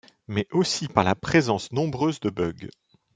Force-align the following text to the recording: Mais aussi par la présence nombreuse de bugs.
Mais 0.27 0.47
aussi 0.51 0.87
par 0.87 1.03
la 1.03 1.13
présence 1.13 1.71
nombreuse 1.71 2.19
de 2.21 2.31
bugs. 2.31 2.71